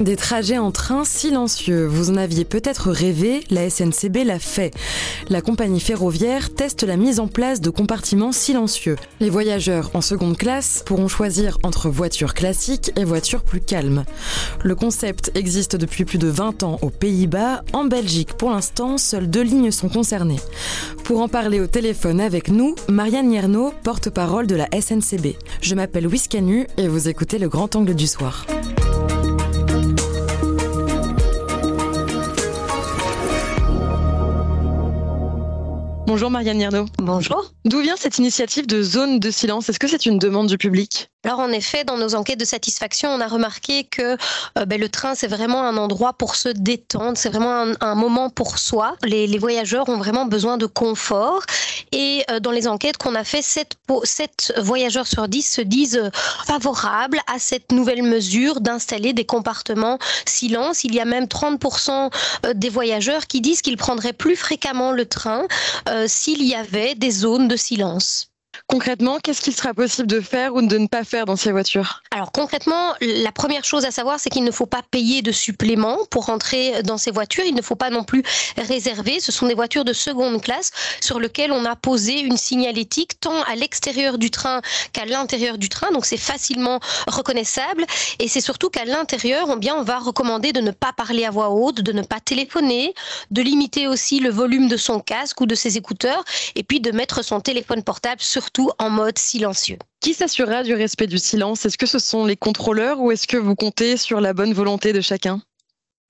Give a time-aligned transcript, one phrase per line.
[0.00, 1.84] Des trajets en train silencieux.
[1.84, 4.72] Vous en aviez peut-être rêvé, la SNCB l'a fait.
[5.28, 8.96] La compagnie ferroviaire teste la mise en place de compartiments silencieux.
[9.20, 14.04] Les voyageurs en seconde classe pourront choisir entre voitures classiques et voitures plus calmes.
[14.64, 17.62] Le concept existe depuis plus de 20 ans aux Pays-Bas.
[17.74, 20.40] En Belgique, pour l'instant, seules deux lignes sont concernées.
[21.04, 25.36] Pour en parler au téléphone avec nous, Marianne Yerno, porte-parole de la SNCB.
[25.60, 28.46] Je m'appelle Wiscanu et vous écoutez le grand angle du soir.
[36.10, 36.86] Bonjour Marianne Nierno.
[36.98, 37.52] Bonjour.
[37.64, 39.68] D'où vient cette initiative de zone de silence?
[39.68, 41.08] Est-ce que c'est une demande du public?
[41.22, 44.16] Alors en effet, dans nos enquêtes de satisfaction, on a remarqué que
[44.58, 48.30] euh, ben, le train, c'est vraiment un endroit pour se détendre, c'est vraiment un, moment
[48.30, 48.96] pour soi.
[49.04, 51.42] Les, voyageurs ont vraiment besoin de confort.
[51.92, 55.98] Et euh, dans les enquêtes qu'on a fait, 7, 7, voyageurs sur 10 se disent
[56.02, 56.10] euh,
[56.46, 60.84] favorables à cette nouvelle mesure d'installer des compartiments silence.
[60.84, 62.10] Il y a même 30%
[62.54, 65.46] des voyageurs qui disent qu'ils prendraient plus fréquemment le train
[66.08, 68.29] s'il y avait des zones de silence.
[68.70, 72.04] Concrètement, qu'est-ce qu'il sera possible de faire ou de ne pas faire dans ces voitures?
[72.12, 75.98] Alors concrètement, la première chose à savoir, c'est qu'il ne faut pas payer de supplément
[76.08, 77.42] pour rentrer dans ces voitures.
[77.44, 78.22] Il ne faut pas non plus
[78.56, 79.18] réserver.
[79.18, 83.42] Ce sont des voitures de seconde classe sur lesquelles on a posé une signalétique tant
[83.42, 84.60] à l'extérieur du train
[84.92, 85.90] qu'à l'intérieur du train.
[85.90, 87.84] Donc c'est facilement reconnaissable.
[88.20, 91.32] Et c'est surtout qu'à l'intérieur, on, bien, on va recommander de ne pas parler à
[91.32, 92.94] voix haute, de ne pas téléphoner,
[93.32, 96.22] de limiter aussi le volume de son casque ou de ses écouteurs,
[96.54, 99.78] et puis de mettre son téléphone portable surtout en mode silencieux.
[100.00, 101.64] Qui s'assurera du respect du silence?
[101.64, 104.92] Est-ce que ce sont les contrôleurs ou est-ce que vous comptez sur la bonne volonté
[104.92, 105.42] de chacun?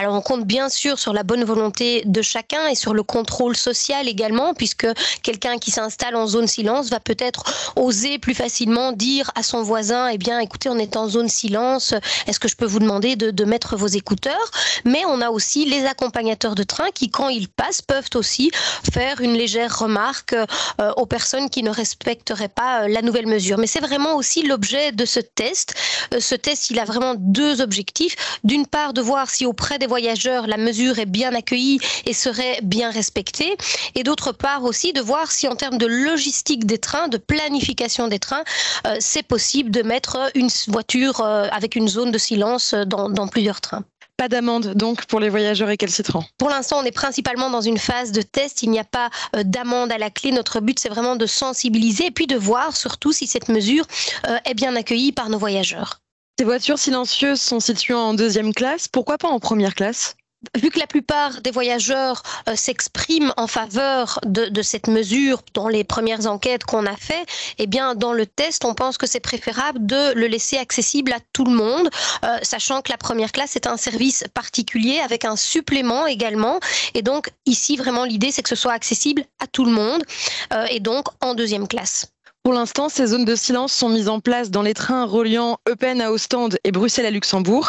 [0.00, 3.56] Alors on compte bien sûr sur la bonne volonté de chacun et sur le contrôle
[3.56, 4.86] social également, puisque
[5.24, 7.42] quelqu'un qui s'installe en zone silence va peut-être
[7.74, 11.94] oser plus facilement dire à son voisin, eh bien écoutez, on est en zone silence,
[12.28, 14.52] est-ce que je peux vous demander de, mettre vos écouteurs?
[14.84, 18.52] Mais on a aussi les accompagnateurs de train qui, quand ils passent, peuvent aussi
[18.92, 20.34] faire une légère remarque
[20.80, 23.58] euh, aux personnes qui ne respecteraient pas euh, la nouvelle mesure.
[23.58, 25.74] Mais c'est vraiment aussi l'objet de ce test.
[26.14, 28.38] Euh, ce test, il a vraiment deux objectifs.
[28.44, 32.60] D'une part, de voir si auprès des voyageurs, la mesure est bien accueillie et serait
[32.62, 33.56] bien respectée.
[33.94, 38.08] Et d'autre part aussi de voir si en termes de logistique des trains, de planification
[38.08, 38.44] des trains,
[38.86, 43.26] euh, c'est possible de mettre une voiture euh, avec une zone de silence dans, dans
[43.26, 43.84] plusieurs trains.
[44.16, 48.10] Pas d'amende donc pour les voyageurs récalcitrants Pour l'instant, on est principalement dans une phase
[48.10, 48.62] de test.
[48.62, 50.32] Il n'y a pas euh, d'amende à la clé.
[50.32, 53.84] Notre but, c'est vraiment de sensibiliser et puis de voir surtout si cette mesure
[54.44, 56.00] est bien accueillie par nos voyageurs.
[56.38, 58.86] Ces voitures silencieuses sont situées en deuxième classe.
[58.86, 60.14] Pourquoi pas en première classe?
[60.56, 65.82] Vu que la plupart des voyageurs euh, s'expriment en faveur de, cette mesure dans les
[65.82, 67.26] premières enquêtes qu'on a fait,
[67.58, 71.18] eh bien dans le test, on pense que c'est préférable de le laisser accessible à
[71.32, 71.90] tout le monde,
[72.24, 76.60] euh, sachant que la première classe est un service particulier avec un supplément également.
[76.94, 80.04] Et donc ici, vraiment, l'idée, c'est que ce soit accessible à tout le monde
[80.52, 82.06] euh, et donc en deuxième classe.
[82.48, 86.00] Pour l'instant, ces zones de silence sont mises en place dans les trains reliant Eupen
[86.00, 87.68] à Ostende et Bruxelles à Luxembourg.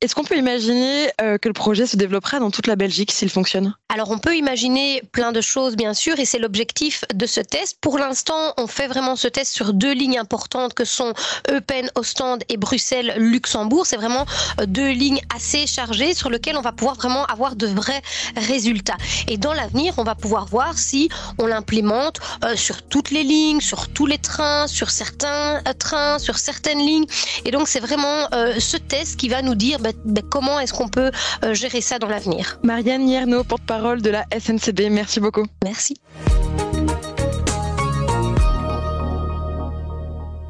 [0.00, 3.30] Est-ce qu'on peut imaginer euh, que le projet se développera dans toute la Belgique s'il
[3.30, 3.74] fonctionne?
[3.88, 7.78] Alors on peut imaginer plein de choses bien sûr et c'est l'objectif de ce test.
[7.80, 11.14] Pour l'instant, on fait vraiment ce test sur deux lignes importantes que sont
[11.50, 13.86] Eupen, Ostende et Bruxelles, Luxembourg.
[13.86, 14.24] C'est vraiment
[14.60, 18.02] euh, deux lignes assez chargées sur lesquelles on va pouvoir vraiment avoir de vrais
[18.36, 18.98] résultats.
[19.26, 23.60] Et dans l'avenir, on va pouvoir voir si on l'implémente euh, sur toutes les lignes,
[23.60, 27.06] sur tous les trains, sur certains trains, sur certaines lignes.
[27.44, 30.88] Et donc c'est vraiment ce test qui va nous dire bah, bah, comment est-ce qu'on
[30.88, 31.10] peut
[31.44, 32.58] euh, gérer ça dans l'avenir.
[32.62, 35.46] Marianne Hierno, porte-parole de la SNCB, merci beaucoup.
[35.64, 35.96] Merci.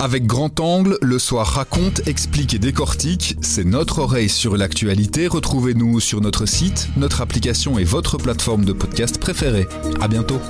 [0.00, 3.36] Avec grand angle, le soir raconte, explique et décortique.
[3.40, 5.26] C'est notre oreille sur l'actualité.
[5.26, 9.66] Retrouvez-nous sur notre site, notre application et votre plateforme de podcast préférée.
[10.00, 10.40] À bientôt.